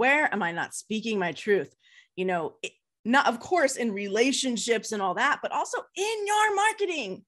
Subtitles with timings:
[0.00, 1.74] where am I not speaking my truth?
[2.16, 2.72] You know, it,
[3.04, 7.22] not of course in relationships and all that, but also in your marketing.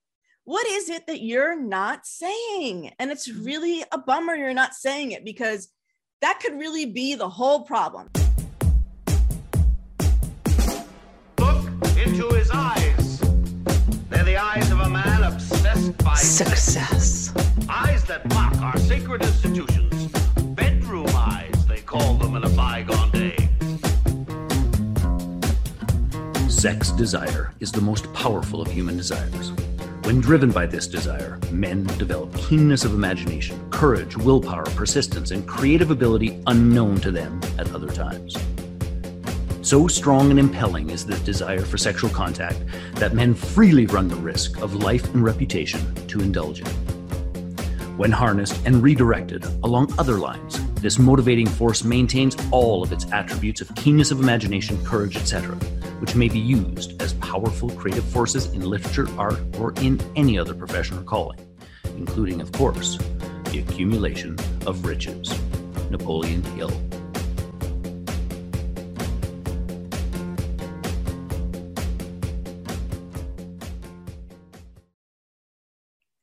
[0.45, 2.91] What is it that you're not saying?
[2.99, 3.45] And it's mm-hmm.
[3.45, 5.69] really a bummer you're not saying it because
[6.23, 8.09] that could really be the whole problem.
[11.39, 11.67] Look
[11.99, 13.21] into his eyes.
[14.09, 17.35] They're the eyes of a man obsessed by success.
[17.69, 20.02] Eyes that mock our sacred institutions.
[21.93, 23.37] Them in a bygone day.
[26.49, 29.53] Sex desire is the most powerful of human desires.
[30.05, 35.91] When driven by this desire, men develop keenness of imagination, courage, willpower, persistence, and creative
[35.91, 38.39] ability unknown to them at other times.
[39.61, 42.59] So strong and impelling is the desire for sexual contact
[42.95, 47.02] that men freely run the risk of life and reputation to indulge in.
[47.97, 53.61] When harnessed and redirected along other lines, this motivating force maintains all of its attributes
[53.61, 55.59] of keenness of imagination, courage, etc
[56.03, 60.53] which may be used as powerful creative forces in literature, art, or in any other
[60.53, 61.39] profession or calling,
[61.97, 62.99] including, of course,
[63.53, 65.33] the accumulation of riches.
[65.91, 66.73] Napoleon Hill.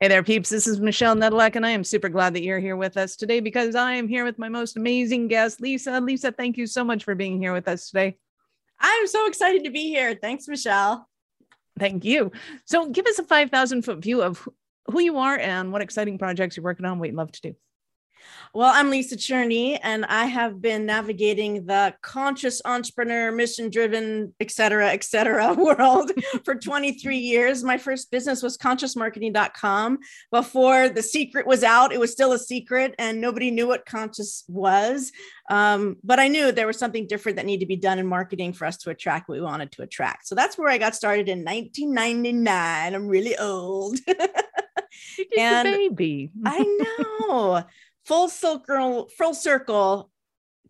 [0.10, 0.50] There, peeps.
[0.50, 3.42] This is Michelle Nedelec, and I am super glad that you're here with us today
[3.42, 6.02] because I am here with my most amazing guest, Lisa.
[6.02, 8.18] Lisa, thank you so much for being here with us today.
[8.80, 10.16] I'm so excited to be here.
[10.16, 11.08] Thanks, Michelle.
[11.78, 12.32] Thank you.
[12.66, 14.50] So, give us a 5,000 foot view of
[14.88, 17.56] who you are and what exciting projects you're working on, you'd love to do.
[18.54, 24.50] Well, I'm Lisa Cherney, and I have been navigating the conscious entrepreneur, mission driven, et
[24.52, 26.12] cetera, et cetera world
[26.44, 27.64] for 23 years.
[27.64, 30.00] My first business was consciousmarketing.com.
[30.32, 34.44] Before the secret was out, it was still a secret, and nobody knew what conscious
[34.48, 35.12] was.
[35.50, 38.54] Um, but I knew there was something different that needed to be done in marketing
[38.54, 40.28] for us to attract what we wanted to attract.
[40.28, 42.96] So that's where I got started in 1999.
[42.96, 44.00] I'm really old.
[45.38, 46.32] and baby.
[46.45, 47.64] I know
[48.09, 50.09] full circle full circle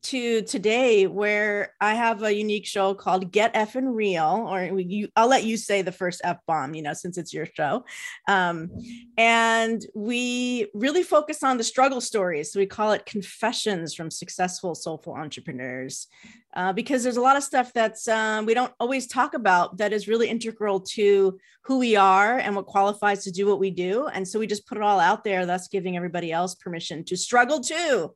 [0.02, 5.28] to today where I have a unique show called Get Effin' Real, or you, I'll
[5.28, 7.86] let you say the first F bomb, you know, since it's your show.
[8.28, 8.70] Um,
[9.18, 12.52] and we really focus on the struggle stories.
[12.52, 16.08] So we call it Confessions from Successful Soulful Entrepreneurs,
[16.56, 19.94] uh, because there's a lot of stuff that's um, we don't always talk about that
[19.94, 24.08] is really integral to who we are and what qualifies to do what we do.
[24.08, 27.18] And so we just put it all out there, thus giving everybody else permission to
[27.18, 28.16] struggle too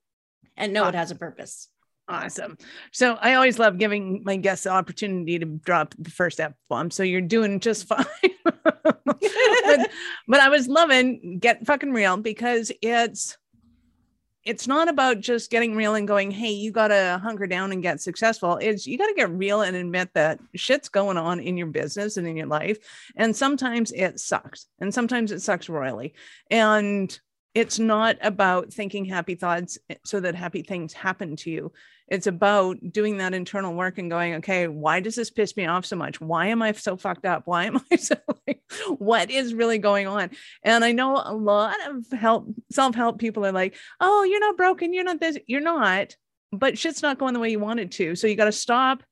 [0.57, 1.69] and know it has a purpose.
[2.07, 2.57] Awesome.
[2.91, 6.91] So I always love giving my guests the opportunity to drop the first F bomb.
[6.91, 8.05] So you're doing just fine.
[8.43, 9.91] but,
[10.27, 13.37] but I was loving get fucking real because it's
[14.43, 17.81] it's not about just getting real and going, hey, you got to hunker down and
[17.81, 18.57] get successful.
[18.61, 22.17] It's you got to get real and admit that shit's going on in your business
[22.17, 22.77] and in your life.
[23.15, 24.67] And sometimes it sucks.
[24.79, 26.13] And sometimes it sucks royally.
[26.51, 27.17] And
[27.53, 31.71] it's not about thinking happy thoughts eh, so that happy things happen to you.
[32.07, 35.85] It's about doing that internal work and going, okay, why does this piss me off
[35.85, 36.19] so much?
[36.19, 37.43] Why am I so fucked up?
[37.45, 38.15] Why am I so
[38.47, 38.61] like,
[38.97, 40.31] what is really going on?
[40.63, 44.57] And I know a lot of help, self help people are like, oh, you're not
[44.57, 44.93] broken.
[44.93, 45.37] You're not this.
[45.47, 46.15] You're not,
[46.51, 48.15] but shit's not going the way you want it to.
[48.15, 49.03] So you got to stop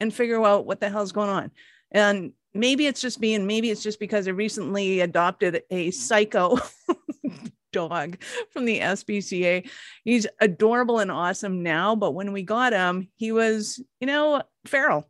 [0.00, 1.50] and figure out what the hell's going on.
[1.92, 6.58] And maybe it's just me, and maybe it's just because I recently adopted a psycho
[7.72, 9.68] dog from the SPCA.
[10.04, 15.06] He's adorable and awesome now, but when we got him, he was, you know, feral.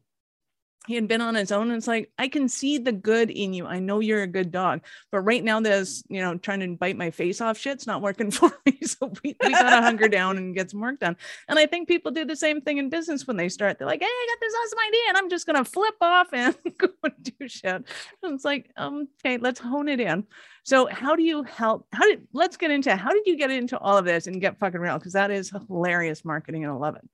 [0.86, 3.52] He had been on his own and it's like i can see the good in
[3.52, 3.66] you.
[3.66, 4.80] I know you're a good dog
[5.12, 8.30] but right now there's you know trying to bite my face off shit's not working
[8.30, 8.78] for me.
[8.82, 11.16] So we, we gotta hunker down and get some work done.
[11.48, 13.78] And i think people do the same thing in business when they start.
[13.78, 16.56] They're like hey i got this awesome idea and i'm just gonna flip off and
[16.78, 17.84] go and do shit.
[18.22, 20.26] And it's like um okay let's hone it in
[20.64, 23.78] so how do you help how did let's get into how did you get into
[23.78, 26.96] all of this and get fucking real because that is hilarious marketing and i love
[26.96, 27.08] it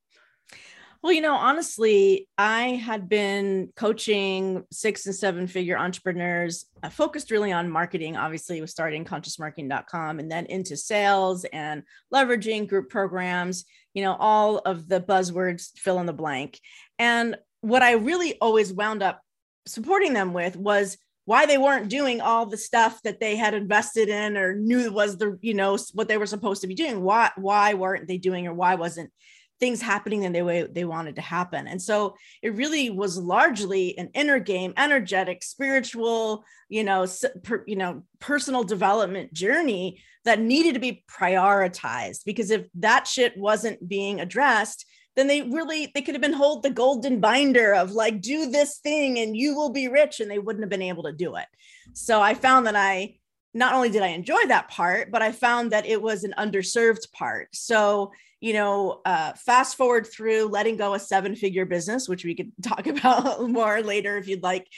[1.06, 7.31] well, you know, honestly, I had been coaching six and seven figure entrepreneurs, I focused
[7.31, 8.16] really on marketing.
[8.16, 14.58] Obviously, was starting consciousmarketing.com and then into sales and leveraging group programs, you know, all
[14.58, 16.58] of the buzzwords fill in the blank.
[16.99, 19.20] And what I really always wound up
[19.66, 24.08] supporting them with was why they weren't doing all the stuff that they had invested
[24.08, 27.31] in or knew was the you know what they were supposed to be doing why
[27.37, 29.11] why weren't they doing or why wasn't
[29.58, 31.67] things happening in the way they wanted to happen.
[31.67, 37.06] And so it really was largely an inner game, energetic, spiritual, you know,
[37.43, 43.37] per, you know, personal development journey that needed to be prioritized because if that shit
[43.37, 44.84] wasn't being addressed,
[45.16, 48.78] then they really they could have been hold the golden binder of like do this
[48.78, 51.46] thing and you will be rich and they wouldn't have been able to do it.
[51.94, 53.16] So i found that i
[53.54, 57.10] not only did i enjoy that part but i found that it was an underserved
[57.12, 57.48] part.
[57.54, 62.34] So you know uh, fast forward through letting go a seven figure business which we
[62.34, 64.68] could talk about more later if you'd like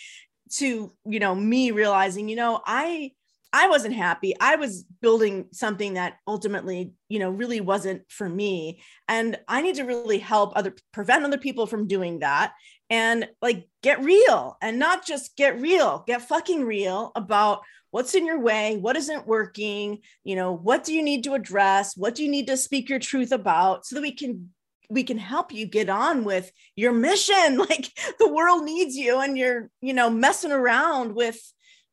[0.50, 3.10] to you know me realizing you know i
[3.52, 4.34] I wasn't happy.
[4.40, 8.82] I was building something that ultimately, you know, really wasn't for me.
[9.08, 12.52] And I need to really help other prevent other people from doing that
[12.90, 18.26] and like get real and not just get real, get fucking real about what's in
[18.26, 22.22] your way, what isn't working, you know, what do you need to address, what do
[22.22, 24.50] you need to speak your truth about so that we can
[24.90, 29.36] we can help you get on with your mission like the world needs you and
[29.36, 31.38] you're you know messing around with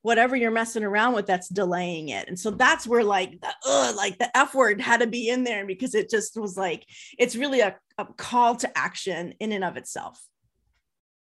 [0.06, 2.28] whatever you're messing around with that's delaying it.
[2.28, 5.44] And so that's where like the, ugh, like the f word had to be in
[5.44, 6.86] there because it just was like
[7.18, 10.22] it's really a, a call to action in and of itself.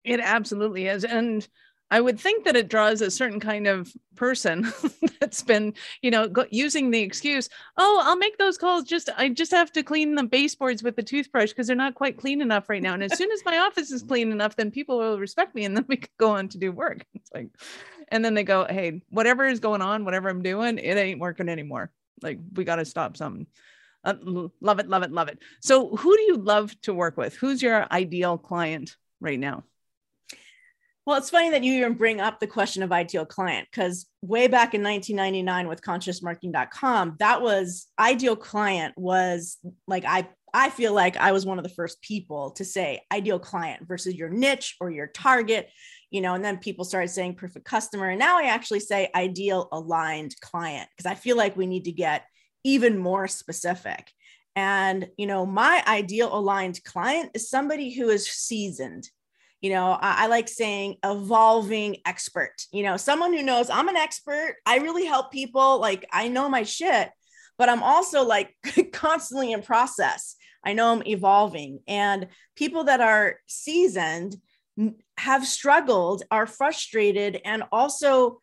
[0.03, 1.05] It absolutely is.
[1.05, 1.47] And
[1.93, 4.73] I would think that it draws a certain kind of person
[5.19, 8.85] that's been, you know, using the excuse, "Oh, I'll make those calls.
[8.85, 12.17] Just I just have to clean the baseboards with the toothbrush because they're not quite
[12.17, 12.95] clean enough right now.
[12.95, 15.77] And as soon as my office is clean enough, then people will respect me, and
[15.77, 17.49] then we can go on to do work." It's like,
[18.07, 21.47] and then they go, "Hey, whatever is going on, whatever I'm doing, it ain't working
[21.47, 21.91] anymore.
[22.23, 23.45] Like we got to stop something."
[24.03, 24.15] Uh,
[24.61, 25.37] love it, love it, love it.
[25.61, 27.35] So, who do you love to work with?
[27.35, 29.63] Who's your ideal client right now?
[31.05, 34.47] Well, it's funny that you even bring up the question of ideal client because way
[34.47, 41.17] back in 1999 with consciousmarketing.com, that was ideal client was like I I feel like
[41.17, 44.91] I was one of the first people to say ideal client versus your niche or
[44.91, 45.69] your target,
[46.11, 48.09] you know, and then people started saying perfect customer.
[48.09, 51.91] And now I actually say ideal aligned client because I feel like we need to
[51.91, 52.25] get
[52.63, 54.11] even more specific.
[54.55, 59.09] And, you know, my ideal aligned client is somebody who is seasoned
[59.63, 63.95] you know I, I, like saying evolving expert you know someone who knows i'm an
[63.95, 67.09] expert i really help people like i know my shit
[67.57, 68.55] but i'm also like
[68.93, 70.35] constantly in process.
[70.65, 74.35] I know i'm evolving and people that are seasoned
[75.17, 78.39] have struggled are frustrated and also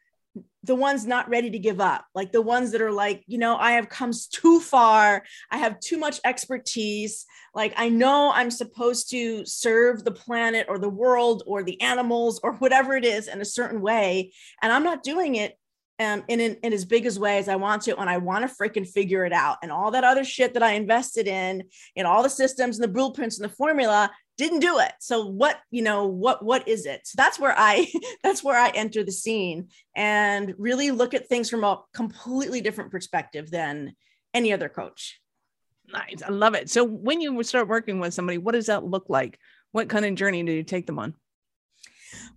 [0.63, 3.57] the ones not ready to give up, like the ones that are like, you know,
[3.57, 5.25] I have come too far.
[5.51, 7.25] I have too much expertise.
[7.55, 12.41] Like, I know I'm supposed to serve the planet or the world or the animals
[12.43, 14.33] or whatever it is in a certain way.
[14.61, 15.57] And I'm not doing it
[15.99, 18.49] um, in, in, in as big as way as I want to, and I want
[18.49, 19.59] to freaking figure it out.
[19.63, 22.93] And all that other shit that I invested in, in all the systems and the
[22.93, 24.11] blueprints and the formula,
[24.41, 24.93] didn't do it.
[25.01, 27.07] So what you know what what is it?
[27.07, 27.87] So that's where i
[28.23, 32.91] that's where i enter the scene and really look at things from a completely different
[32.91, 33.95] perspective than
[34.33, 35.21] any other coach.
[35.93, 36.23] Nice.
[36.27, 36.71] I love it.
[36.71, 39.39] So when you start working with somebody what does that look like?
[39.73, 41.15] What kind of journey do you take them on?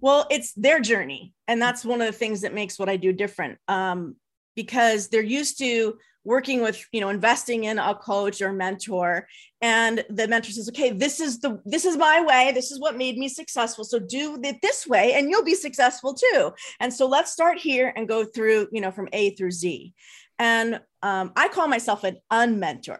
[0.01, 1.33] Well it's their journey.
[1.47, 4.17] And that's one of the things that makes what i do different um,
[4.57, 9.27] because they're used to working with you know investing in a coach or mentor.
[9.61, 12.51] And the mentor says okay this is the this is my way.
[12.53, 13.83] This is what made me successful.
[13.83, 16.51] So do it this way and you'll be successful too.
[16.79, 19.93] And so let's start here and go through you know from a through z.
[20.39, 22.97] And um, i call myself an unmentor.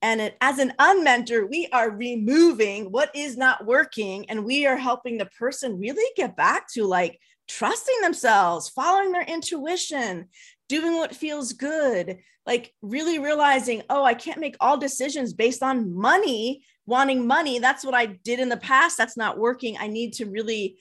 [0.00, 4.76] And it, as an unmentor, we are removing what is not working and we are
[4.76, 7.18] helping the person really get back to like
[7.48, 10.28] trusting themselves, following their intuition,
[10.68, 12.18] doing what feels good,
[12.48, 17.58] like really realizing, oh, I can't make all decisions based on money, wanting money.
[17.58, 18.96] That's what I did in the past.
[18.96, 19.76] That's not working.
[19.78, 20.78] I need to really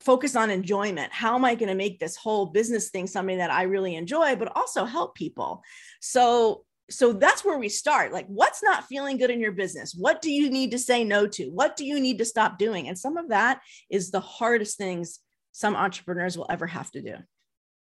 [0.00, 1.12] focus on enjoyment.
[1.12, 4.34] How am I going to make this whole business thing something that I really enjoy,
[4.36, 5.62] but also help people?
[6.00, 8.14] So, so that's where we start.
[8.14, 9.94] Like, what's not feeling good in your business?
[9.94, 11.50] What do you need to say no to?
[11.50, 12.88] What do you need to stop doing?
[12.88, 15.20] And some of that is the hardest things
[15.52, 17.16] some entrepreneurs will ever have to do.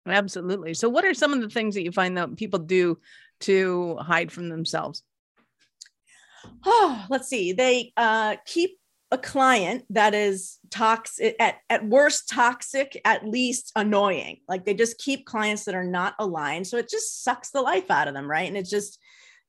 [0.08, 0.74] Absolutely.
[0.74, 3.00] So, what are some of the things that you find that people do
[3.42, 5.04] to hide from themselves?
[6.66, 7.54] Oh, let's see.
[7.54, 8.78] They uh, keep
[9.12, 14.98] a client that is toxic at, at worst toxic at least annoying like they just
[15.00, 18.30] keep clients that are not aligned so it just sucks the life out of them
[18.30, 19.00] right and it's just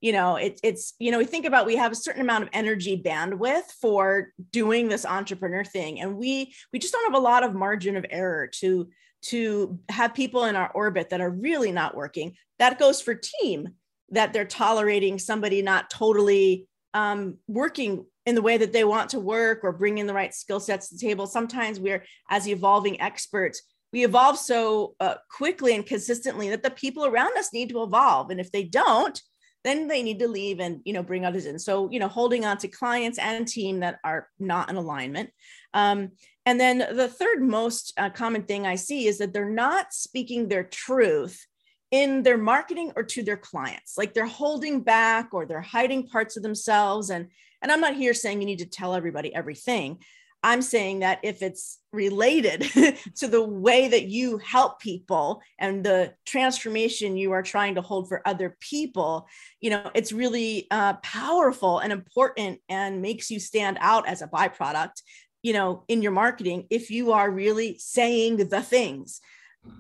[0.00, 2.50] you know it, it's you know we think about we have a certain amount of
[2.52, 7.44] energy bandwidth for doing this entrepreneur thing and we we just don't have a lot
[7.44, 8.88] of margin of error to
[9.22, 12.34] to have people in our orbit that are really not working.
[12.58, 13.70] That goes for team,
[14.10, 19.20] that they're tolerating somebody not totally um, working in the way that they want to
[19.20, 21.26] work or bringing the right skill sets to the table.
[21.26, 23.62] Sometimes we're, as evolving experts,
[23.92, 28.30] we evolve so uh, quickly and consistently that the people around us need to evolve.
[28.30, 29.20] And if they don't,
[29.64, 31.58] then they need to leave and you know bring others in.
[31.58, 35.30] So you know holding on to clients and team that are not in alignment.
[35.74, 36.12] Um,
[36.44, 40.48] and then the third most uh, common thing i see is that they're not speaking
[40.48, 41.46] their truth
[41.92, 43.96] in their marketing or to their clients.
[43.96, 47.10] Like they're holding back or they're hiding parts of themselves.
[47.10, 47.28] And
[47.62, 49.98] and i'm not here saying you need to tell everybody everything
[50.42, 52.62] I'm saying that if it's related
[53.16, 58.08] to the way that you help people and the transformation you are trying to hold
[58.08, 59.28] for other people,
[59.60, 64.26] you know, it's really uh, powerful and important and makes you stand out as a
[64.26, 65.02] byproduct,
[65.42, 69.20] you know, in your marketing if you are really saying the things.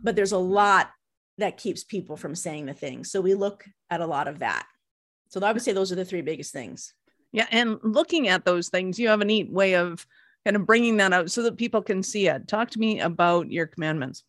[0.02, 0.90] But there's a lot
[1.38, 3.10] that keeps people from saying the things.
[3.10, 4.66] So we look at a lot of that.
[5.28, 6.92] So I would say those are the three biggest things.
[7.32, 7.46] Yeah.
[7.50, 10.06] And looking at those things, you have a neat way of
[10.44, 12.48] kind of bringing that out so that people can see it.
[12.48, 14.24] Talk to me about your commandments.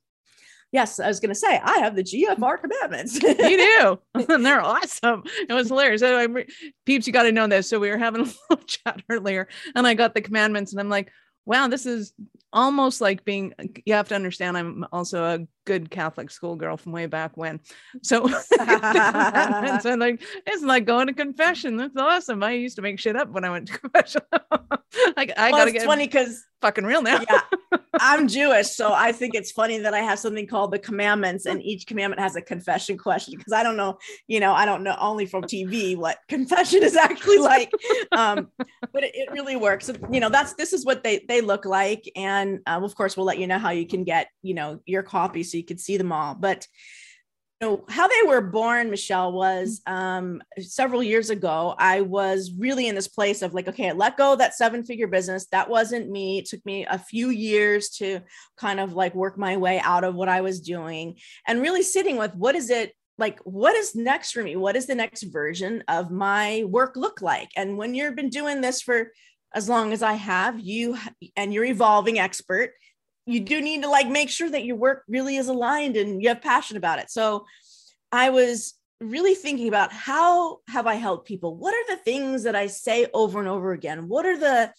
[0.71, 3.21] Yes, I was going to say I have the GFR commandments.
[3.21, 5.23] you do, and they're awesome.
[5.47, 6.01] It was hilarious.
[6.01, 6.45] So, I,
[6.85, 7.69] peeps, you got to know this.
[7.69, 10.89] So we were having a little chat earlier, and I got the commandments, and I'm
[10.89, 11.11] like,
[11.45, 12.13] wow, this is
[12.53, 13.53] almost like being
[13.83, 17.59] you have to understand i'm also a good catholic schoolgirl from way back when.
[18.01, 23.15] So, so like it's like going to confession that's awesome i used to make shit
[23.15, 24.21] up when i went to confession.
[25.15, 27.21] Like i well, gotta get funny because fucking real now.
[27.29, 27.41] Yeah
[27.99, 31.61] i'm jewish so i think it's funny that i have something called the commandments and
[31.63, 34.95] each commandment has a confession question because i don't know you know i don't know
[34.99, 37.71] only from tv what confession is actually like.
[38.11, 38.49] Um
[38.91, 42.09] but it, it really works you know that's this is what they they look like
[42.15, 45.03] and um, of course we'll let you know how you can get you know your
[45.03, 46.33] copy so you could see them all.
[46.35, 46.67] But
[47.61, 52.87] you know how they were born michelle was um, several years ago i was really
[52.87, 55.45] in this place of like okay I let go that seven figure business.
[55.51, 56.39] That wasn't me.
[56.39, 58.19] It took me a few years to
[58.57, 61.17] kind of like work my way out of what i was doing
[61.47, 64.55] and really sitting with what is it like what is next for me?
[64.55, 67.49] What is the next version of my work look like?
[67.55, 69.11] And when you've been doing this for
[69.53, 70.97] as long as I have you
[71.35, 72.71] and you're evolving expert,
[73.25, 76.29] you do need to like make sure that your work really is aligned and you
[76.29, 77.09] have passion about it.
[77.09, 77.45] So
[78.11, 81.55] I was really thinking about how have I helped people?
[81.55, 84.07] What are the things that I say over and over again?
[84.07, 84.73] What are the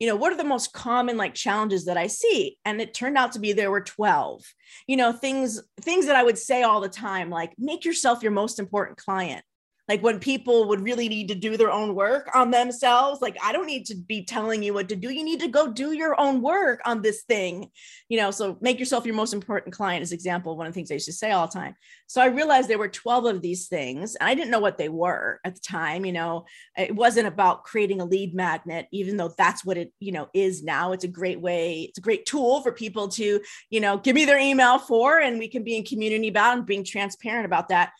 [0.00, 3.18] you know what are the most common like challenges that i see and it turned
[3.18, 4.42] out to be there were 12
[4.86, 8.32] you know things things that i would say all the time like make yourself your
[8.32, 9.44] most important client
[9.90, 13.52] like when people would really need to do their own work on themselves like i
[13.52, 15.10] don't need to be telling you what to do.
[15.10, 17.70] You need to go do your own work on this thing
[18.08, 18.30] you know?
[18.30, 21.06] So make yourself your most important client is example one of the things i used
[21.06, 21.74] to say all the time.
[22.06, 24.88] So i realized there were 12 of these things and i didn't know what they
[24.88, 26.46] were at the time you know?
[26.78, 30.62] It wasn't about creating a lead magnet even though that's what it you know is
[30.62, 30.92] now.
[30.92, 34.24] It's a great way it's a great tool for people to you know give me
[34.24, 37.90] their email for and we can be in community about and being transparent about that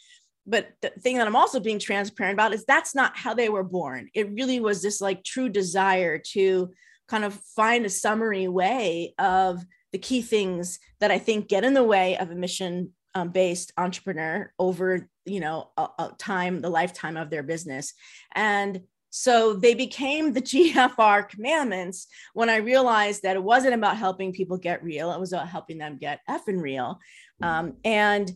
[0.47, 3.63] but the thing that I'm also being transparent about is that's not how they were
[3.63, 4.09] born.
[4.15, 6.71] It really was this like true desire to
[7.09, 11.75] kind of find a summary way of the key things that I think get in
[11.75, 16.71] the way of a mission um, based entrepreneur over you know a, a time the
[16.71, 17.93] lifetime of their business
[18.37, 18.81] and
[19.11, 24.57] so they became the GFR commandments when I realized that it wasn't about helping people
[24.57, 25.13] get real.
[25.13, 27.01] It was about helping them get effing real.
[27.43, 28.31] Um, and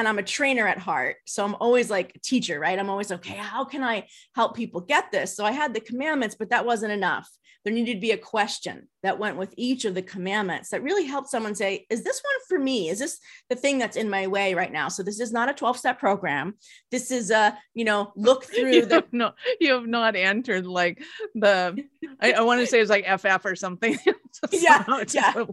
[0.00, 1.16] and I'm a trainer at heart.
[1.26, 2.78] So I'm always like a teacher, right?
[2.78, 5.36] I'm always, okay, how can I help people get this?
[5.36, 7.28] So I had the commandments, but that wasn't enough.
[7.64, 11.04] There needed to be a question that went with each of the commandments that really
[11.04, 12.88] helped someone say, is this one for me?
[12.88, 13.18] Is this
[13.50, 14.88] the thing that's in my way right now?
[14.88, 16.54] So this is not a 12 step program.
[16.90, 19.04] This is a, you know, look through you the.
[19.12, 21.02] No, you have not entered like
[21.34, 21.84] the,
[22.18, 23.98] I, I want to say it's like FF or something.
[24.50, 24.84] yeah.
[25.12, 25.44] Yeah.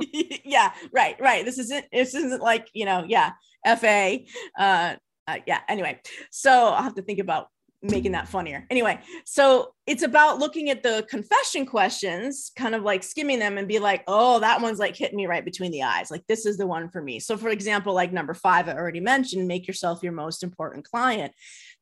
[0.44, 0.72] yeah.
[0.92, 1.16] Right.
[1.20, 1.44] Right.
[1.44, 3.32] This isn't, this isn't like, you know, yeah
[3.64, 4.20] FA.
[4.58, 4.94] Uh,
[5.26, 5.60] uh, yeah.
[5.68, 7.48] Anyway, so I'll have to think about
[7.82, 8.66] making that funnier.
[8.70, 13.68] Anyway, so it's about looking at the confession questions, kind of like skimming them and
[13.68, 16.10] be like, oh, that one's like hitting me right between the eyes.
[16.10, 17.20] Like, this is the one for me.
[17.20, 21.32] So, for example, like number five, I already mentioned, make yourself your most important client.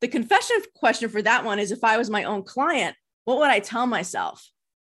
[0.01, 3.51] The confession question for that one is if I was my own client, what would
[3.51, 4.51] I tell myself?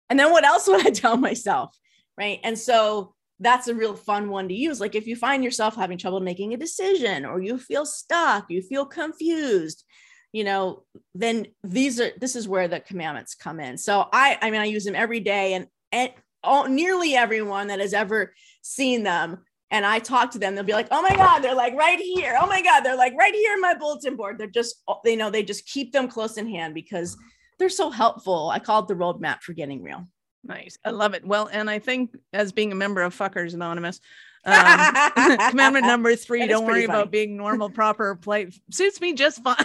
[0.08, 1.76] And then what else would I tell myself?
[2.16, 2.40] Right.
[2.44, 4.80] And so that's a real fun one to use.
[4.80, 8.62] Like if you find yourself having trouble making a decision or you feel stuck, you
[8.62, 9.84] feel confused,
[10.32, 13.76] you know, then these are this is where the commandments come in.
[13.76, 16.10] So I I mean I use them every day and, and
[16.42, 19.38] all nearly everyone that has ever seen them
[19.70, 22.36] and I talk to them, they'll be like, "Oh my god, they're like right here.
[22.40, 25.30] Oh my god, they're like right here in my bulletin board." They're just they know
[25.30, 27.16] they just keep them close in hand because
[27.58, 28.50] they're so helpful.
[28.50, 30.06] I call it the roadmap for getting real.
[30.44, 30.78] Nice.
[30.84, 31.26] I love it.
[31.26, 34.00] Well, and I think as being a member of Fuckers Anonymous,
[34.44, 34.54] um,
[35.50, 36.98] commandment number three, don't worry funny.
[36.98, 39.56] about being normal, proper, play suits me just fine.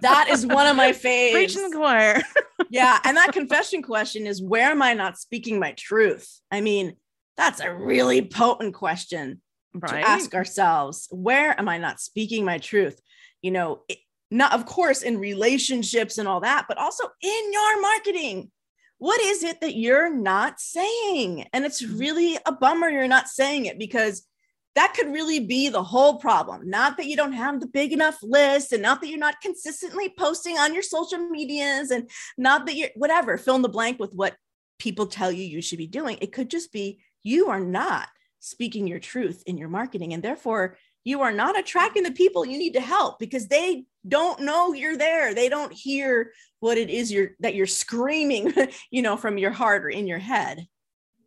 [0.00, 1.32] that is one of my faves.
[1.32, 2.20] Preaching the choir.
[2.68, 2.98] yeah.
[3.04, 6.40] And that confession question is where am I not speaking my truth?
[6.50, 6.96] I mean,
[7.38, 9.40] that's a really potent question
[9.74, 10.02] right.
[10.02, 11.08] to ask ourselves.
[11.10, 13.00] Where am I not speaking my truth?
[13.40, 13.98] You know, it,
[14.30, 18.50] not of course in relationships and all that, but also in your marketing.
[19.02, 21.48] What is it that you're not saying?
[21.52, 21.98] And it's Mm-hmm.
[21.98, 24.24] really a bummer you're not saying it because
[24.76, 26.70] that could really be the whole problem.
[26.70, 30.14] Not that you don't have the big enough list and not that you're not consistently
[30.16, 34.12] posting on your social medias and not that you're whatever, fill in the blank with
[34.14, 34.36] what
[34.78, 36.16] people tell you you should be doing.
[36.20, 40.76] It could just be you are not speaking your truth in your marketing and therefore
[41.04, 44.96] you are not attracting the people you need to help because they don't know you're
[44.96, 45.34] there.
[45.34, 48.52] They don't hear what it is you're that you're screaming,
[48.90, 50.66] you know, from your heart or in your head.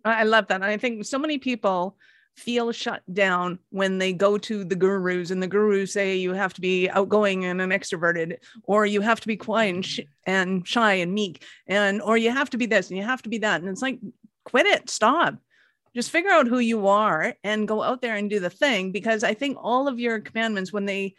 [0.04, 0.56] I love that.
[0.56, 1.98] And I think so many people
[2.36, 6.54] feel shut down when they go to the gurus and the gurus say you have
[6.54, 10.68] to be outgoing and an extroverted or you have to be quiet and, sh- and
[10.68, 13.38] shy and meek and or you have to be this and you have to be
[13.38, 14.00] that and it's like
[14.44, 15.36] quit it stop
[15.96, 19.24] just figure out who you are and go out there and do the thing because
[19.24, 21.16] i think all of your commandments when they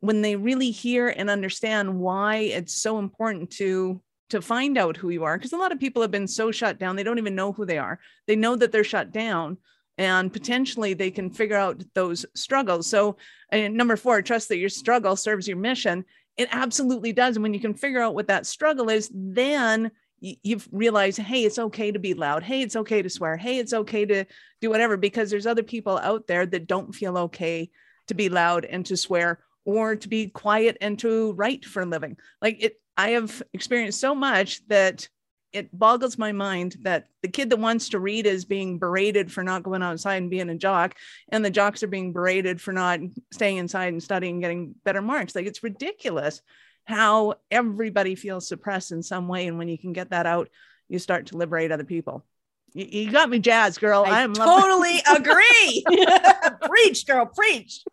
[0.00, 5.10] when they really hear and understand why it's so important to to find out who
[5.10, 7.34] you are because a lot of people have been so shut down they don't even
[7.34, 7.98] know who they are.
[8.26, 9.58] They know that they're shut down
[9.96, 12.86] and potentially they can figure out those struggles.
[12.86, 13.16] So
[13.52, 16.04] number four trust that your struggle serves your mission.
[16.36, 17.36] It absolutely does.
[17.36, 19.90] And when you can figure out what that struggle is then
[20.42, 22.42] you've realized hey it's okay to be loud.
[22.42, 23.36] Hey it's okay to swear.
[23.36, 24.24] Hey it's okay to
[24.60, 27.70] do whatever because there's other people out there that don't feel okay
[28.08, 31.86] to be loud and to swear or to be quiet and to write for a
[31.86, 32.16] living.
[32.40, 35.08] Like it i have experienced so much that
[35.52, 39.44] it boggles my mind that the kid that wants to read is being berated for
[39.44, 40.96] not going outside and being a jock
[41.30, 42.98] and the jocks are being berated for not
[43.32, 45.34] staying inside and studying and getting better marks.
[45.34, 46.42] Like it's ridiculous
[46.84, 50.48] how everybody feels suppressed in some way and when you can get that out
[50.88, 52.24] you start to liberate other people.
[52.74, 54.04] You, you got me jazzed girl.
[54.06, 55.84] I i'm loving- totally agree.
[56.62, 57.84] preach, girl, preach.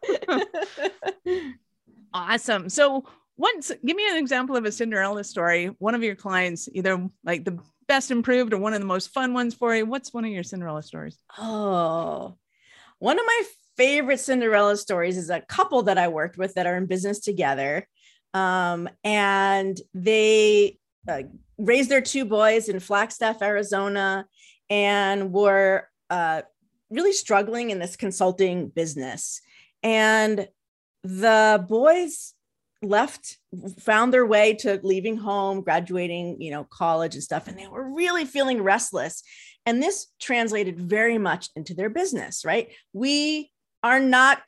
[2.14, 2.70] awesome.
[2.70, 3.06] So
[3.38, 5.68] once give me an example of a cinderella story.
[5.80, 9.34] One of your clients either like the best improved or one of the most fun
[9.34, 9.86] ones for you.
[9.86, 11.18] What's one of your cinderella stories?
[11.38, 12.36] Oh,
[13.00, 13.44] one of my
[13.78, 17.88] favorite Cinderella stories is a couple that I worked with that are in business together.
[18.34, 21.24] Um, and they uh,
[21.58, 24.26] raised their two boys in Flagstaff, Arizona,
[24.70, 26.44] and were uh,
[26.90, 29.42] really struggling in this consulting business.
[29.84, 30.48] And
[31.04, 32.34] the boys
[32.84, 33.38] left
[33.80, 37.94] found their way to leaving home graduating you know college and stuff and they were
[37.94, 39.22] really feeling restless
[39.66, 42.70] and this translated very much into their business, right?
[42.94, 43.52] We
[43.84, 44.48] are not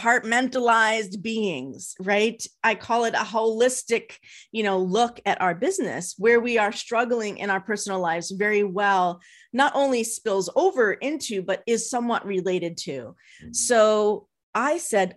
[0.00, 2.44] compartmentalized beings, right?
[2.62, 4.18] I call it a holistic,
[4.52, 8.64] you know, look at our business where we are struggling in our personal lives very
[8.64, 9.20] well,
[9.52, 13.14] not only spills over into, but is somewhat related to.
[13.44, 13.54] Mm.
[13.54, 15.16] So I said,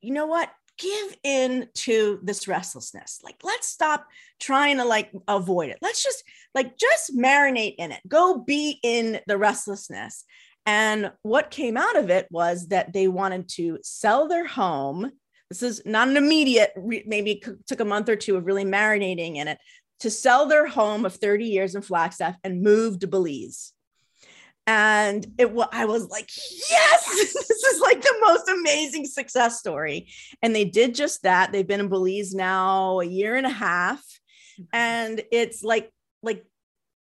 [0.00, 0.50] you know what?
[0.78, 3.20] Give in to this restlessness.
[3.24, 4.06] Like, let's stop
[4.38, 5.78] trying to like avoid it.
[5.80, 6.22] Let's just
[6.54, 8.00] like just marinate in it.
[8.06, 10.24] Go be in the restlessness.
[10.66, 15.12] And what came out of it was that they wanted to sell their home.
[15.48, 19.46] This is not an immediate, maybe took a month or two of really marinating in
[19.46, 19.58] it
[20.00, 23.72] to sell their home of 30 years in Flagstaff and move to Belize.
[24.66, 26.28] And it I was like,
[26.70, 30.08] yes, this is like the most amazing success story.
[30.42, 31.52] And they did just that.
[31.52, 34.00] They've been in Belize now a year and a half.
[34.60, 34.64] Mm-hmm.
[34.72, 36.44] And it's like, like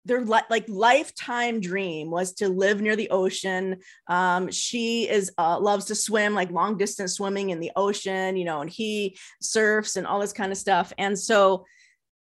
[0.05, 3.79] their li- like lifetime dream was to live near the ocean.
[4.07, 8.45] Um, she is uh, loves to swim, like long distance swimming in the ocean, you
[8.45, 10.93] know, and he surfs and all this kind of stuff.
[10.99, 11.65] And so,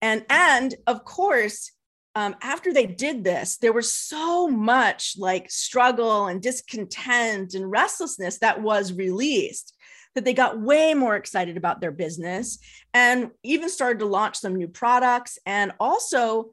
[0.02, 1.72] and and of course,
[2.16, 8.40] um, after they did this, there was so much like struggle and discontent and restlessness
[8.40, 9.76] that was released
[10.16, 12.58] that they got way more excited about their business
[12.92, 16.50] and even started to launch some new products and also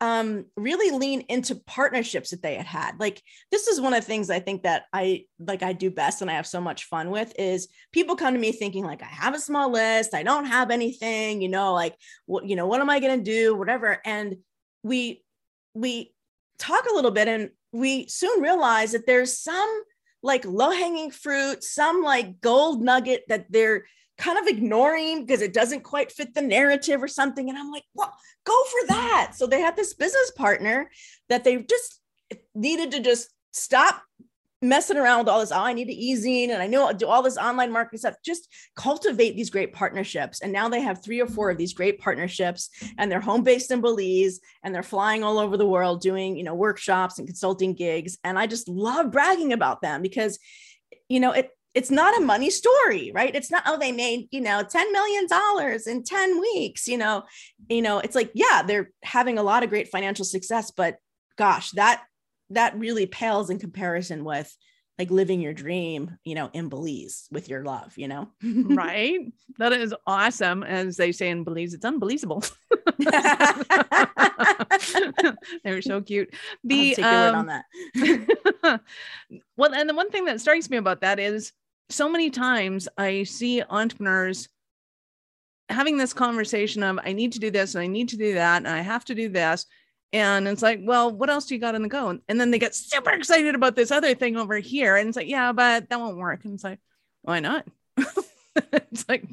[0.00, 3.00] um, really lean into partnerships that they had had.
[3.00, 6.22] Like this is one of the things I think that I like I do best
[6.22, 9.06] and I have so much fun with is people come to me thinking like I
[9.06, 12.80] have a small list, I don't have anything, you know, like what you know, what
[12.80, 14.00] am I going to do, whatever.
[14.04, 14.36] And
[14.82, 15.24] we
[15.74, 16.14] we
[16.58, 19.82] talk a little bit and we soon realize that there's some
[20.22, 23.84] like low-hanging fruit, some like gold nugget that they're
[24.18, 27.48] kind of ignoring because it doesn't quite fit the narrative or something.
[27.48, 28.12] And I'm like, well,
[28.44, 29.32] go for that.
[29.34, 30.90] So they had this business partner
[31.28, 32.00] that they just
[32.54, 34.02] needed to just stop
[34.60, 35.52] messing around with all this.
[35.52, 38.16] Oh, I need to easing and I know I'll do all this online marketing stuff.
[38.24, 40.40] Just cultivate these great partnerships.
[40.40, 43.70] And now they have three or four of these great partnerships and they're home based
[43.70, 47.72] in Belize and they're flying all over the world doing, you know, workshops and consulting
[47.72, 48.18] gigs.
[48.24, 50.40] And I just love bragging about them because,
[51.08, 53.34] you know, it, it's not a money story, right?
[53.34, 55.26] It's not, oh, they made, you know, $10 million
[55.86, 57.24] in 10 weeks, you know,
[57.68, 60.96] you know, it's like, yeah, they're having a lot of great financial success, but
[61.36, 62.02] gosh, that
[62.50, 64.54] that really pales in comparison with
[64.98, 68.28] like living your dream, you know, in Belize with your love, you know?
[68.42, 69.32] right.
[69.58, 70.64] That is awesome.
[70.64, 72.42] As they say in Belize, it's unbelievable.
[75.64, 76.34] They're so cute.
[76.64, 77.64] The um, on that.
[79.56, 81.52] well, and the one thing that strikes me about that is
[81.88, 84.48] so many times I see entrepreneurs
[85.68, 88.58] having this conversation of I need to do this and I need to do that
[88.58, 89.66] and I have to do this.
[90.12, 92.18] And it's like, well, what else do you got on the go?
[92.28, 94.96] And then they get super excited about this other thing over here.
[94.96, 96.44] And it's like, yeah, but that won't work.
[96.44, 96.80] And it's like,
[97.22, 97.66] why not?
[98.56, 99.24] it's like,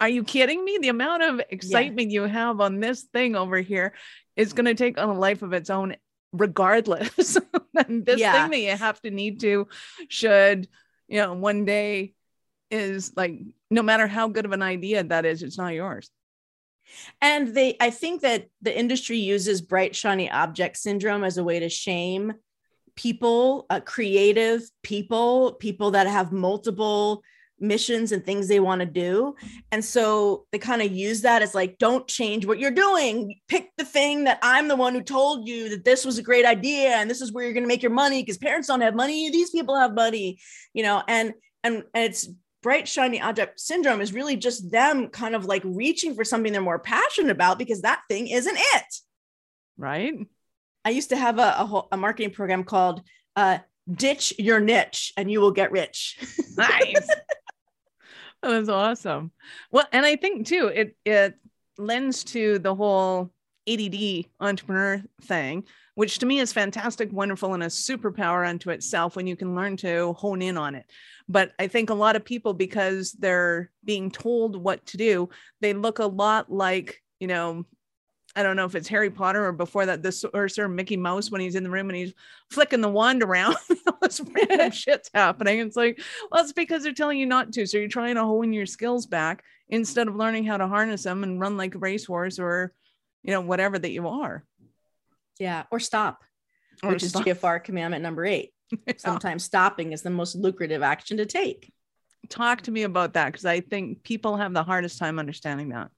[0.00, 0.78] are you kidding me?
[0.78, 2.22] The amount of excitement yeah.
[2.22, 3.94] you have on this thing over here
[4.36, 5.96] is going to take on a life of its own,
[6.32, 7.38] regardless.
[7.86, 8.32] and this yeah.
[8.32, 9.68] thing that you have to need to
[10.08, 10.68] should,
[11.06, 12.14] you know, one day
[12.70, 13.38] is like,
[13.70, 16.10] no matter how good of an idea that is, it's not yours.
[17.20, 21.60] And they, I think that the industry uses bright, shiny object syndrome as a way
[21.60, 22.34] to shame
[22.96, 27.22] people, uh, creative people, people that have multiple
[27.60, 29.34] missions and things they want to do.
[29.72, 33.36] And so they kind of use that as like, don't change what you're doing.
[33.48, 36.44] Pick the thing that I'm the one who told you that this was a great
[36.44, 38.94] idea and this is where you're going to make your money because parents don't have
[38.94, 39.30] money.
[39.30, 40.38] These people have money,
[40.72, 41.32] you know, and,
[41.64, 42.28] and, and it's
[42.68, 46.60] bright shiny object syndrome is really just them kind of like reaching for something they're
[46.60, 48.94] more passionate about because that thing isn't it.
[49.78, 50.12] Right.
[50.84, 53.00] I used to have a, a, whole, a marketing program called
[53.36, 56.18] uh, ditch your niche and you will get rich.
[56.58, 57.08] Nice.
[58.42, 59.32] That was awesome.
[59.70, 61.36] Well and i think too it it
[61.78, 63.32] lends to the whole
[63.66, 65.64] add entrepreneur thing
[65.98, 69.76] which to me is fantastic wonderful and a superpower unto itself when you can learn
[69.76, 70.86] to hone in on it
[71.28, 75.28] but I think a lot of people, because they're being told what to do,
[75.60, 77.66] they look a lot like, you know,
[78.34, 81.30] I don't know if it's Harry Potter or before that, this or Sir Mickey Mouse
[81.30, 82.14] when he's in the room and he's
[82.50, 83.56] flicking the wand around.
[83.86, 85.58] all this random shit's happening.
[85.58, 87.66] It's like, well, it's because they're telling you not to.
[87.66, 91.24] So you're trying to hone your skills back instead of learning how to harness them
[91.24, 92.72] and run like a racehorse or,
[93.22, 94.44] you know, whatever that you are.
[95.38, 95.64] Yeah.
[95.70, 96.22] Or stop,
[96.82, 97.26] or which stop.
[97.26, 98.52] is GFR commandment number eight.
[98.98, 101.72] Sometimes stopping is the most lucrative action to take.
[102.28, 105.90] Talk to me about that because I think people have the hardest time understanding that.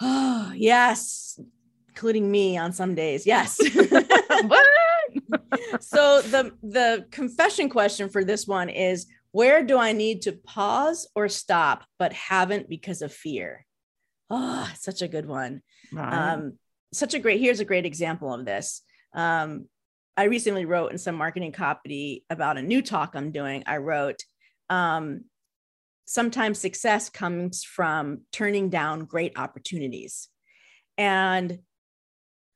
[0.00, 1.38] Oh, yes,
[1.88, 3.26] including me on some days.
[3.26, 3.56] Yes.
[5.80, 11.08] so the the confession question for this one is where do I need to pause
[11.14, 13.66] or stop but haven't because of fear?
[14.30, 15.62] Oh, such a good one.
[15.92, 16.32] Right.
[16.32, 16.58] Um,
[16.92, 18.82] such a great here's a great example of this.
[19.14, 19.66] Um,
[20.16, 23.64] I recently wrote in some marketing copy about a new talk I'm doing.
[23.66, 24.22] I wrote,
[24.70, 25.24] um,
[26.06, 30.28] sometimes success comes from turning down great opportunities.
[30.96, 31.58] And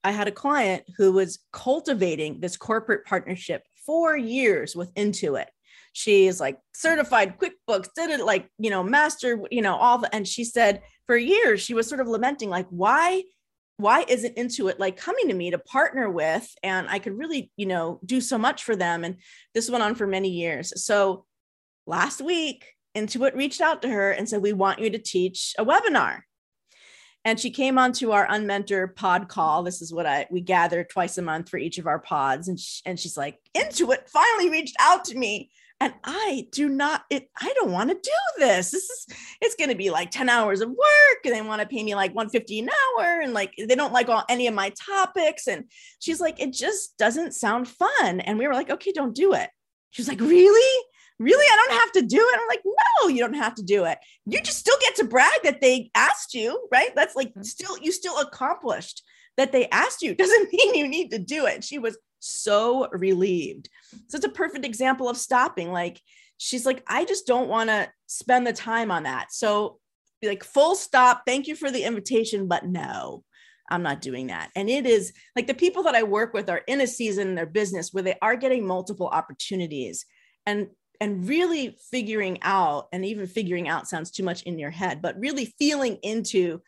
[0.02, 5.46] I had a client who was cultivating this corporate partnership for years with Intuit.
[5.92, 10.26] She's like certified QuickBooks, did it like, you know, master, you know, all the, and
[10.26, 13.24] she said for years she was sort of lamenting, like, why
[13.80, 17.66] why isn't Intuit like coming to me to partner with and i could really you
[17.66, 19.16] know do so much for them and
[19.54, 20.72] this went on for many years.
[20.84, 21.24] So
[21.86, 22.66] last week
[22.96, 26.20] Intuit reached out to her and said we want you to teach a webinar.
[27.24, 29.62] And she came onto our unmentor pod call.
[29.62, 32.58] This is what i we gather twice a month for each of our pods and,
[32.58, 37.28] she, and she's like Intuit finally reached out to me and i do not it
[37.40, 38.70] i don't want to do this.
[38.70, 39.06] This is
[39.40, 41.94] it's going to be like 10 hours of work and they want to pay me
[41.94, 45.64] like 150 an hour and like they don't like all any of my topics and
[46.00, 48.20] she's like it just doesn't sound fun.
[48.20, 49.50] And we were like okay don't do it.
[49.90, 50.84] She's like really?
[51.18, 51.44] Really?
[51.44, 52.40] I don't have to do it?
[52.40, 53.98] I'm like no you don't have to do it.
[54.26, 56.90] You just still get to brag that they asked you right?
[56.94, 57.42] That's like mm-hmm.
[57.42, 59.02] still you still accomplished
[59.36, 60.14] that they asked you.
[60.14, 61.64] Doesn't mean you need to do it.
[61.64, 63.68] She was so relieved.
[64.08, 65.72] So it's a perfect example of stopping.
[65.72, 66.00] Like
[66.38, 69.32] she's like, I just don't want to spend the time on that.
[69.32, 69.78] So
[70.20, 71.22] be like, full stop.
[71.26, 73.24] Thank you for the invitation, but no,
[73.70, 74.50] I'm not doing that.
[74.54, 77.34] And it is like the people that I work with are in a season in
[77.34, 80.04] their business where they are getting multiple opportunities
[80.46, 80.68] and
[81.02, 85.18] and really figuring out and even figuring out sounds too much in your head but
[85.18, 86.60] really feeling into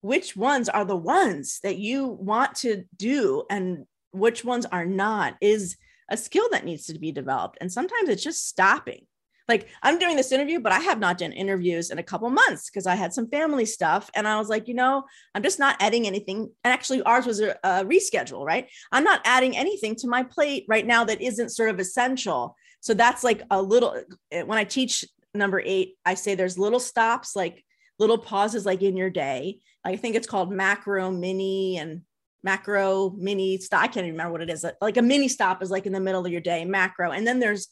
[0.00, 3.84] which ones are the ones that you want to do and
[4.18, 5.76] which ones are not is
[6.10, 7.58] a skill that needs to be developed.
[7.60, 9.06] And sometimes it's just stopping.
[9.48, 12.68] Like I'm doing this interview, but I have not done interviews in a couple months
[12.68, 14.10] because I had some family stuff.
[14.14, 16.50] And I was like, you know, I'm just not adding anything.
[16.64, 18.68] And actually, ours was a, a reschedule, right?
[18.90, 22.56] I'm not adding anything to my plate right now that isn't sort of essential.
[22.80, 24.02] So that's like a little,
[24.32, 27.64] eh, when I teach number eight, I say there's little stops, like
[27.98, 29.60] little pauses, like in your day.
[29.84, 32.02] I think it's called macro, mini, and
[32.46, 33.82] macro, mini stop.
[33.82, 34.64] I can't even remember what it is.
[34.80, 37.10] Like a mini stop is like in the middle of your day, macro.
[37.10, 37.66] And then there's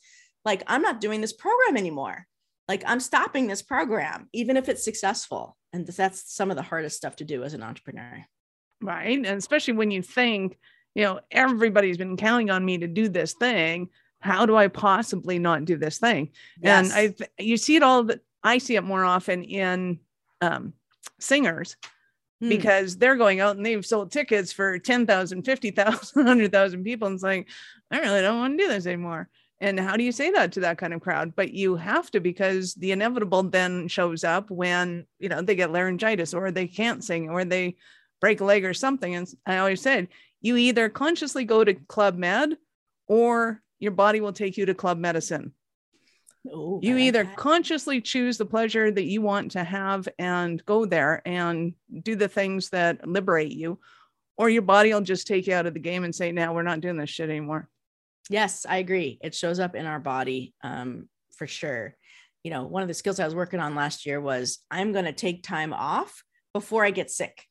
[0.45, 2.27] like, I'm not doing this program anymore.
[2.67, 5.57] Like I'm stopping this program, even if it's successful.
[5.73, 8.27] And that's some of the hardest stuff to do as an entrepreneur.
[8.83, 9.17] Right.
[9.17, 10.59] And especially when you think,
[10.97, 13.91] you know, everybody's been counting on me to do this thing.
[14.19, 16.31] How do I possibly not do this thing?
[16.61, 16.93] Yes.
[16.93, 18.09] And I, you see it all.
[18.43, 20.01] I see it more often in
[20.41, 20.73] um,
[21.21, 21.77] singers
[22.45, 22.49] hmm.
[22.49, 27.09] because they're going out and they've sold tickets for 10,000, 50,000, 100,000 people.
[27.09, 27.49] And it's like,
[27.91, 29.29] I really don't want to do this anymore.
[29.61, 31.35] And how do you say that to that kind of crowd?
[31.37, 35.73] But you have to because the inevitable then shows up when, you know, they get
[35.73, 37.77] laryngitis or they can't sing or they
[38.21, 39.15] break a leg or something.
[39.15, 40.09] And I always said,
[40.41, 42.57] you either consciously go to Club Med
[43.07, 45.53] or your body will take you to Club Medicine.
[46.47, 51.23] Ooh, you either consciously choose the pleasure that you want to have and go there
[51.25, 53.79] and do the things that liberate you,
[54.37, 56.63] or your body will just take you out of the game and say, now we're
[56.63, 57.69] not doing this shit anymore.
[58.29, 59.19] Yes, I agree.
[59.23, 61.97] It shows up in our body um, for sure.
[62.43, 65.07] You know, one of the skills I was working on last year was I'm going
[65.07, 67.47] to take time off before I get sick.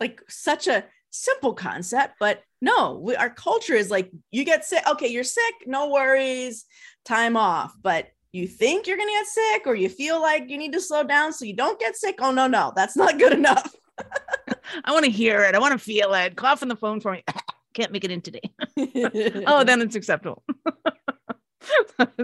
[0.00, 4.82] Like such a simple concept, but no, we, our culture is like, you get sick.
[4.88, 5.54] Okay, you're sick.
[5.66, 6.64] No worries.
[7.04, 7.74] Time off.
[7.80, 10.80] But you think you're going to get sick or you feel like you need to
[10.80, 12.16] slow down so you don't get sick.
[12.20, 13.74] Oh, no, no, that's not good enough.
[14.84, 15.54] I want to hear it.
[15.54, 16.34] I want to feel it.
[16.36, 17.22] Cough on the phone for me.
[17.74, 18.52] can't make it in today.
[19.46, 20.42] oh, then it's acceptable.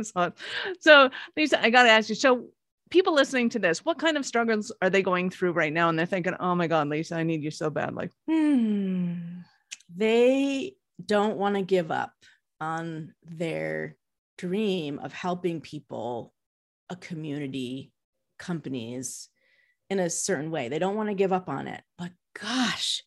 [0.02, 1.10] so,
[1.58, 2.14] I got to ask you.
[2.14, 2.48] So,
[2.90, 5.88] people listening to this, what kind of struggles are they going through right now?
[5.88, 8.10] And they're thinking, "Oh my God, Lisa, I need you so badly.
[8.28, 9.40] Hmm.
[9.94, 10.74] they
[11.04, 12.12] don't want to give up
[12.60, 13.96] on their
[14.36, 16.34] dream of helping people,
[16.90, 17.92] a community,
[18.38, 19.28] companies
[19.90, 20.68] in a certain way.
[20.68, 23.02] They don't want to give up on it, but gosh,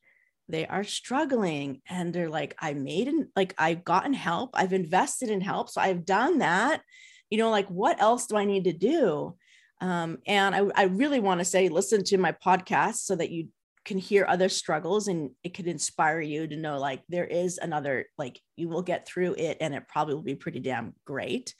[0.52, 5.30] they are struggling and they're like i made and like i've gotten help i've invested
[5.30, 6.82] in help so i've done that
[7.30, 9.36] you know like what else do i need to do
[9.82, 13.48] um, and I, I really want to say listen to my podcast so that you
[13.84, 18.06] can hear other struggles and it could inspire you to know like there is another
[18.16, 21.56] like you will get through it and it probably will be pretty damn great.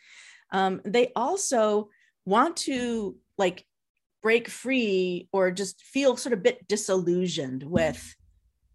[0.52, 1.90] Um, they also
[2.26, 3.66] want to like
[4.22, 8.16] break free or just feel sort of a bit disillusioned with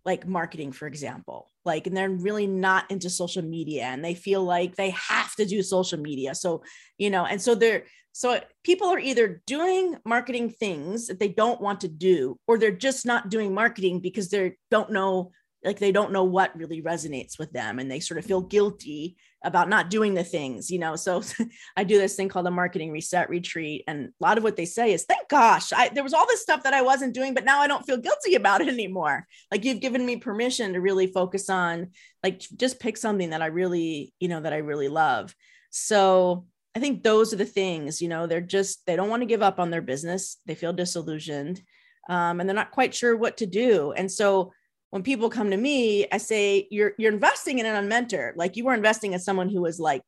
[0.06, 4.42] like marketing for example like and they're really not into social media and they feel
[4.42, 6.34] like they have to do social media.
[6.34, 6.62] So
[6.96, 11.60] you know and so they're so people are either doing marketing things that they don't
[11.60, 15.32] want to do or they're just not doing marketing because they don't know
[15.64, 19.16] like they don't know what really resonates with them and they sort of feel guilty
[19.42, 20.96] about not doing the things you know?
[20.96, 21.22] So
[21.76, 24.64] i do this thing called a marketing reset retreat and a lot of what they
[24.64, 27.44] say is thank gosh I, there was all this stuff that i wasn't doing but
[27.44, 29.26] now i don't feel guilty about it anymore.
[29.50, 31.90] Like you've given me permission to really focus on
[32.22, 35.34] like just pick something that i really you know that i really love.
[35.70, 38.26] So i think those are the things you know?
[38.26, 40.36] They're just they don't want to give up on their business.
[40.46, 41.62] They feel disillusioned
[42.08, 43.92] um, and they're not quite sure what to do.
[43.92, 44.52] And so
[44.96, 48.32] when people come to me, I say, you're, you're investing in a mentor.
[48.34, 50.00] Like you were investing in someone who was like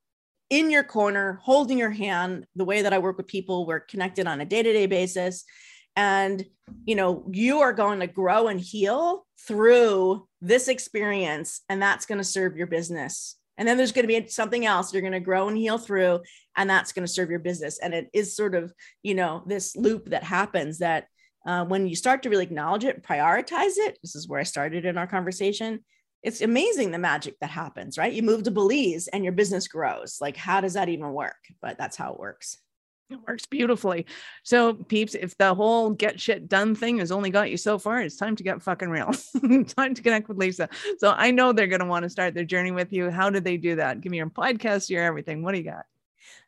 [0.49, 2.47] in your corner, holding your hand.
[2.57, 5.45] The way that I work with people, we're connected on a day to day basis.
[5.95, 6.43] And,
[6.87, 12.17] you know, you are going to grow and heal through this experience, and that's going
[12.17, 13.37] to serve your business.
[13.59, 16.21] And then there's going to be something else you're going to grow and heal through,
[16.57, 17.79] and that's going to serve your business.
[17.79, 18.73] And it is sort of,
[19.03, 21.09] you know, this loop that happens that
[21.47, 24.85] uh, when you start to really acknowledge it, prioritize it, this is where I started
[24.85, 25.81] in our conversation.
[26.23, 28.13] It's amazing the magic that happens, right?
[28.13, 30.19] You move to Belize and your business grows.
[30.21, 31.37] Like, how does that even work?
[31.63, 32.59] But that's how it works.
[33.11, 34.05] It works beautifully.
[34.43, 38.03] So, peeps, if the whole get shit done thing has only got you so far,
[38.03, 39.13] it's time to get fucking real.
[39.65, 40.69] time to connect with Lisa.
[40.99, 43.11] So, I know they're going to want to start their journey with you.
[43.11, 44.03] How do they do that?
[44.03, 45.43] Give me your podcast, your everything.
[45.43, 45.87] What do you got?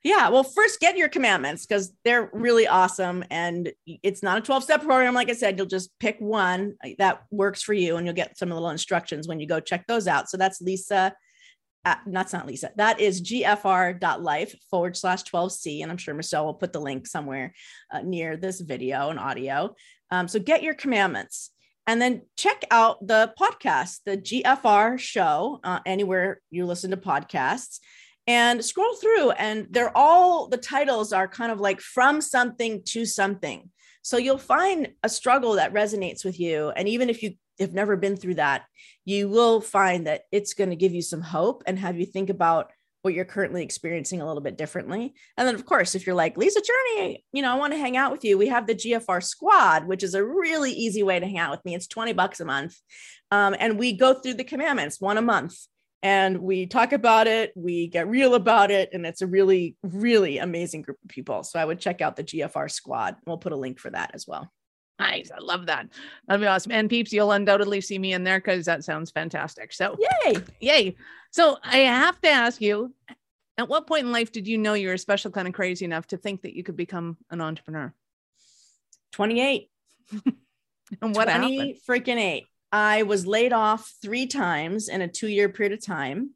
[0.03, 3.23] Yeah, well, first get your commandments because they're really awesome.
[3.31, 5.15] And it's not a 12 step program.
[5.15, 8.51] Like I said, you'll just pick one that works for you and you'll get some
[8.51, 10.31] little instructions when you go check those out.
[10.31, 11.15] So that's Lisa.
[11.85, 12.71] Uh, that's not Lisa.
[12.77, 15.83] That is gfr.life forward slash 12C.
[15.83, 17.55] And I'm sure Michelle will put the link somewhere
[17.91, 19.75] uh, near this video and audio.
[20.11, 21.51] Um, so get your commandments.
[21.87, 27.81] And then check out the podcast, the GFR show, uh, anywhere you listen to podcasts,
[28.31, 29.33] and scroll through.
[29.33, 33.69] And they're all the titles are kind of like from something to something.
[34.03, 36.71] So you'll find a struggle that resonates with you.
[36.71, 38.67] And even if you have never been through that,
[39.05, 42.31] you will find that it's going to give you some hope and have you think
[42.31, 42.71] about
[43.03, 45.13] what you're currently experiencing a little bit differently.
[45.37, 47.97] And then, of course, if you're like, Lisa Cherney, you know, I want to hang
[47.97, 51.27] out with you, we have the GFR squad, which is a really easy way to
[51.27, 51.75] hang out with me.
[51.75, 52.77] It's 20 bucks a month.
[53.31, 55.57] Um, and we go through the commandments one a month
[56.03, 58.91] and we talk about it, we get real about it.
[58.93, 61.43] And it's a really, really amazing group of people.
[61.43, 63.17] So I would check out the GFR squad.
[63.27, 64.51] We'll put a link for that as well.
[64.99, 65.31] Nice.
[65.31, 65.89] I love that.
[66.27, 66.73] That'd be awesome.
[66.73, 69.73] And peeps, you'll undoubtedly see me in there because that sounds fantastic.
[69.73, 70.37] So, yay.
[70.61, 70.97] Yay.
[71.31, 72.95] So, I have to ask you
[73.57, 76.07] at what point in life did you know you were special kind of crazy enough
[76.09, 77.95] to think that you could become an entrepreneur?
[79.13, 79.71] 28.
[81.03, 81.79] and what 20 happened?
[81.89, 82.45] freaking eight.
[82.73, 86.31] I was laid off three times in a two year period of time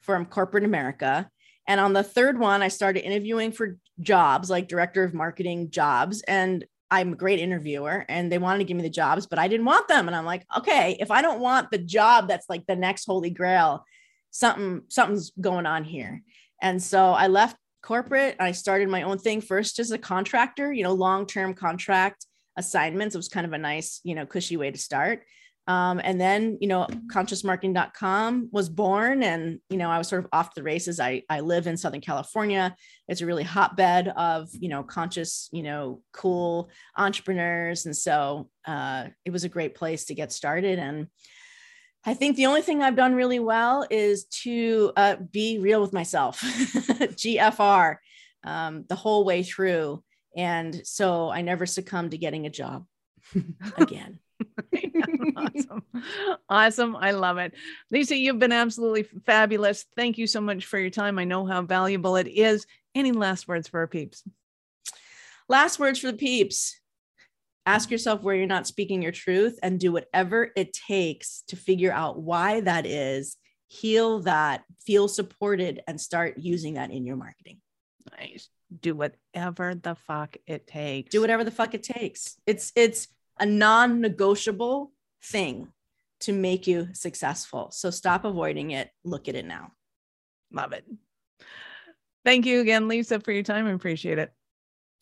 [0.00, 1.28] from corporate America.
[1.66, 6.22] And on the third one, I started interviewing for jobs like director of marketing jobs.
[6.22, 9.48] And I'm a great interviewer and they wanted to give me the jobs, but I
[9.48, 10.06] didn't want them.
[10.06, 13.30] And I'm like, okay, if I don't want the job that's like the next holy
[13.30, 13.84] grail,
[14.30, 16.22] something, something's going on here.
[16.62, 18.36] And so I left corporate.
[18.38, 23.14] I started my own thing first as a contractor, you know, long-term contract assignments.
[23.14, 25.24] It was kind of a nice, you know, cushy way to start.
[25.66, 30.30] Um, and then, you know, consciousmarketing.com was born and, you know, I was sort of
[30.32, 31.00] off the races.
[31.00, 32.76] I, I live in Southern California.
[33.08, 37.86] It's a really hotbed of, you know, conscious, you know, cool entrepreneurs.
[37.86, 40.78] And so uh, it was a great place to get started.
[40.78, 41.06] And
[42.04, 45.94] I think the only thing I've done really well is to uh, be real with
[45.94, 47.96] myself, GFR,
[48.44, 50.02] um, the whole way through.
[50.36, 52.84] And so I never succumbed to getting a job
[53.78, 54.18] again.
[55.36, 55.82] awesome.
[56.48, 56.96] Awesome.
[56.96, 57.54] I love it.
[57.90, 59.84] Lisa, you've been absolutely fabulous.
[59.96, 61.18] Thank you so much for your time.
[61.18, 62.66] I know how valuable it is.
[62.94, 64.22] Any last words for our peeps?
[65.48, 66.80] Last words for the peeps.
[67.66, 71.92] Ask yourself where you're not speaking your truth and do whatever it takes to figure
[71.92, 73.36] out why that is,
[73.68, 77.60] heal that, feel supported, and start using that in your marketing.
[78.18, 78.48] Nice.
[78.80, 81.10] Do whatever the fuck it takes.
[81.10, 82.36] Do whatever the fuck it takes.
[82.46, 84.92] It's it's a non-negotiable
[85.22, 85.68] thing
[86.20, 87.70] to make you successful.
[87.70, 88.90] So stop avoiding it.
[89.04, 89.72] Look at it now.
[90.52, 90.84] Love it.
[92.24, 93.66] Thank you again, Lisa, for your time.
[93.66, 94.32] I appreciate it.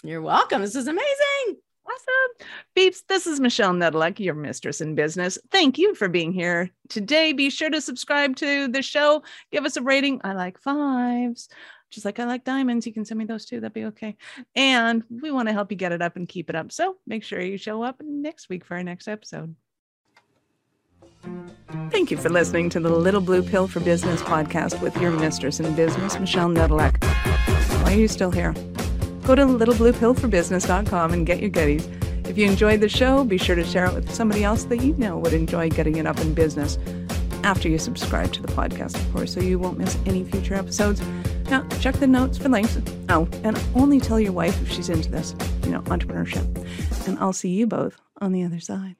[0.02, 0.62] You're welcome.
[0.62, 1.58] This is amazing.
[1.86, 2.48] Awesome.
[2.76, 5.38] Beeps, this is Michelle Nedelec, your mistress in business.
[5.50, 7.32] Thank you for being here today.
[7.32, 9.22] Be sure to subscribe to the show.
[9.50, 10.20] Give us a rating.
[10.24, 11.48] I like fives.
[11.92, 13.60] Just like I like diamonds, you can send me those too.
[13.60, 14.16] That'd be okay.
[14.56, 16.72] And we want to help you get it up and keep it up.
[16.72, 19.54] So make sure you show up next week for our next episode.
[21.90, 25.60] Thank you for listening to the Little Blue Pill for Business podcast with your mistress
[25.60, 27.02] in business, Michelle Nedelec.
[27.84, 28.54] Why are you still here?
[29.22, 31.86] Go to littlebluepillforbusiness.com and get your goodies.
[32.24, 34.94] If you enjoyed the show, be sure to share it with somebody else that you
[34.94, 36.78] know would enjoy getting it up in business
[37.44, 41.02] after you subscribe to the podcast, of course, so you won't miss any future episodes.
[41.50, 42.78] Now, check the notes for links.
[43.08, 46.46] Oh, and only tell your wife if she's into this, you know, entrepreneurship.
[47.06, 48.96] And I'll see you both on the other side.